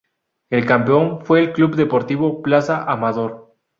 [0.49, 3.53] El campeón fue el Club Deportivo Plaza Amador.